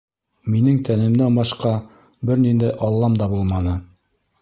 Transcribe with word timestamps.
Минең 0.53 0.79
тәнемдән 0.87 1.37
башҡа 1.41 1.75
бер 2.31 2.43
ниндәй 2.49 2.75
Аллам 2.91 3.23
да 3.25 3.33
булманы. 3.37 3.79